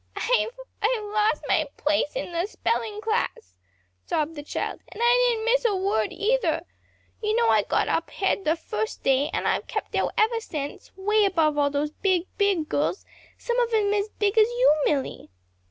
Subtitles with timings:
[0.15, 0.49] "I
[0.81, 3.53] I've lost my place in the spelling class,"
[4.03, 6.65] sobbed the child, "and I didn't miss a word either.
[7.21, 10.91] You know I got up head the first day, and I've kept there ever since
[10.95, 13.05] 'way above all those big, big girls,
[13.37, 15.29] some of 'em as big as you, Milly."